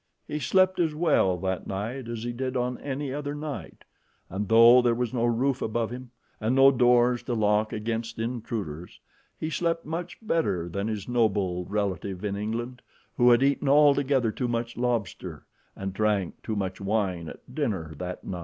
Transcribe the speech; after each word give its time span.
He 0.27 0.39
slept 0.39 0.79
as 0.79 0.95
well 0.95 1.37
that 1.41 1.67
night 1.67 2.07
as 2.07 2.23
he 2.23 2.33
did 2.33 2.57
on 2.57 2.79
any 2.79 3.13
other 3.13 3.35
night, 3.35 3.83
and 4.31 4.49
though 4.49 4.81
there 4.81 4.95
was 4.95 5.13
no 5.13 5.25
roof 5.25 5.61
above 5.61 5.91
him, 5.91 6.09
and 6.39 6.55
no 6.55 6.71
doors 6.71 7.21
to 7.21 7.35
lock 7.35 7.71
against 7.71 8.17
intruders, 8.17 8.99
he 9.39 9.51
slept 9.51 9.85
much 9.85 10.17
better 10.19 10.67
than 10.67 10.87
his 10.87 11.07
noble 11.07 11.65
relative 11.65 12.25
in 12.25 12.35
England, 12.35 12.81
who 13.15 13.29
had 13.29 13.43
eaten 13.43 13.69
altogether 13.69 14.31
too 14.31 14.47
much 14.47 14.75
lobster 14.75 15.45
and 15.75 15.93
drank 15.93 16.41
too 16.41 16.55
much 16.55 16.81
wine 16.81 17.29
at 17.29 17.53
dinner 17.53 17.93
that 17.99 18.23
night. 18.23 18.39